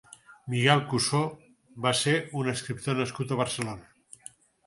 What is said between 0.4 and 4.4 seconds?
Miguel Cussó va ser un escriptor nascut a Barcelona.